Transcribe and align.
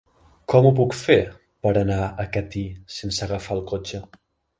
Com 0.51 0.67
ho 0.67 0.69
puc 0.77 0.95
fer 1.01 1.17
per 1.67 1.73
anar 1.81 1.97
a 2.07 2.25
Catí 2.37 2.63
sense 2.95 3.23
agafar 3.27 3.59
el 3.59 3.63
cotxe? 3.75 4.01